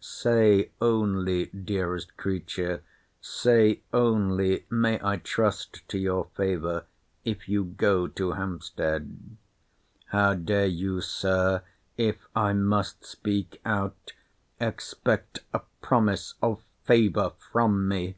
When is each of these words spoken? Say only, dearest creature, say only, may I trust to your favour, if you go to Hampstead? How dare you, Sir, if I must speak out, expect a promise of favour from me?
Say 0.00 0.70
only, 0.80 1.46
dearest 1.46 2.16
creature, 2.16 2.84
say 3.20 3.80
only, 3.92 4.64
may 4.70 5.00
I 5.02 5.16
trust 5.16 5.82
to 5.88 5.98
your 5.98 6.26
favour, 6.36 6.86
if 7.24 7.48
you 7.48 7.64
go 7.64 8.06
to 8.06 8.30
Hampstead? 8.34 9.36
How 10.12 10.34
dare 10.34 10.66
you, 10.68 11.00
Sir, 11.00 11.64
if 11.96 12.28
I 12.36 12.52
must 12.52 13.04
speak 13.06 13.60
out, 13.64 14.12
expect 14.60 15.40
a 15.52 15.62
promise 15.82 16.34
of 16.40 16.62
favour 16.84 17.32
from 17.50 17.88
me? 17.88 18.14